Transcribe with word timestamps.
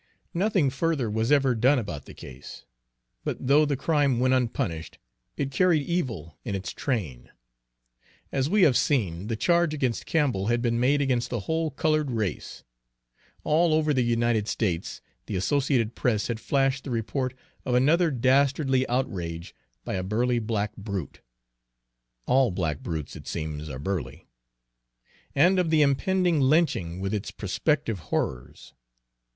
Nothing 0.33 0.71
further 0.71 1.11
was 1.11 1.31
ever 1.31 1.53
done 1.53 1.77
about 1.77 2.05
the 2.05 2.15
case; 2.15 2.65
but 3.23 3.45
though 3.45 3.65
the 3.65 3.77
crime 3.77 4.19
went 4.19 4.33
unpunished, 4.33 4.97
it 5.37 5.51
carried 5.51 5.85
evil 5.85 6.39
in 6.43 6.55
its 6.55 6.73
train. 6.73 7.29
As 8.31 8.49
we 8.49 8.63
have 8.63 8.75
seen, 8.75 9.27
the 9.27 9.35
charge 9.35 9.75
against 9.75 10.07
Campbell 10.07 10.47
had 10.47 10.59
been 10.59 10.79
made 10.79 11.01
against 11.03 11.29
the 11.29 11.41
whole 11.41 11.69
colored 11.69 12.09
race. 12.09 12.63
All 13.43 13.75
over 13.75 13.93
the 13.93 14.01
United 14.01 14.47
States 14.47 15.01
the 15.27 15.35
Associated 15.35 15.93
Press 15.93 16.25
had 16.29 16.39
flashed 16.39 16.83
the 16.83 16.89
report 16.89 17.35
of 17.63 17.75
another 17.75 18.09
dastardly 18.09 18.87
outrage 18.89 19.53
by 19.85 19.93
a 19.93 20.01
burly 20.03 20.39
black 20.39 20.75
brute, 20.75 21.21
all 22.25 22.49
black 22.49 22.79
brutes 22.79 23.15
it 23.15 23.27
seems 23.27 23.69
are 23.69 23.77
burly, 23.77 24.25
and 25.35 25.59
of 25.59 25.69
the 25.69 25.83
impending 25.83 26.41
lynching 26.41 26.99
with 26.99 27.13
its 27.13 27.29
prospective 27.29 27.99
horrors. 28.09 28.73